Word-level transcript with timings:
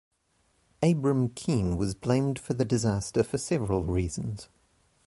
Abram 0.81 1.29
Kean 1.29 1.77
was 1.77 1.93
blamed 1.93 2.39
for 2.39 2.55
the 2.55 2.65
disaster 2.65 3.21
for 3.23 3.37
several 3.37 3.83
reasons. 3.83 4.49